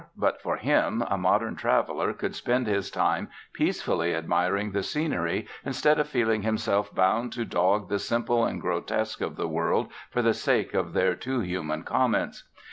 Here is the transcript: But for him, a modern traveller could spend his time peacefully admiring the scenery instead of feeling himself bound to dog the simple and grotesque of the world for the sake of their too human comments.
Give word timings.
But 0.17 0.41
for 0.41 0.57
him, 0.57 1.03
a 1.07 1.15
modern 1.15 1.55
traveller 1.55 2.11
could 2.11 2.33
spend 2.35 2.65
his 2.65 2.89
time 2.89 3.29
peacefully 3.53 4.15
admiring 4.15 4.71
the 4.71 4.81
scenery 4.81 5.45
instead 5.63 5.99
of 5.99 6.07
feeling 6.09 6.41
himself 6.41 6.91
bound 6.95 7.33
to 7.33 7.45
dog 7.45 7.87
the 7.87 7.99
simple 7.99 8.43
and 8.43 8.59
grotesque 8.59 9.21
of 9.21 9.35
the 9.35 9.47
world 9.47 9.89
for 10.09 10.23
the 10.23 10.33
sake 10.33 10.73
of 10.73 10.93
their 10.93 11.13
too 11.13 11.41
human 11.41 11.83
comments. 11.83 12.45